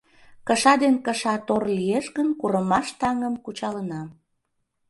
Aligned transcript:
Кыша 0.47 0.73
ден 0.81 0.95
кыша 1.05 1.35
тор 1.47 1.63
лиеш 1.77 2.05
гын, 2.15 2.27
Курымаш 2.39 2.87
таҥым 2.99 3.35
кучалына. 3.43 4.01